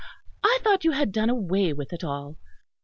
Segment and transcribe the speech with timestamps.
[0.43, 2.39] I thought you had done away with it all."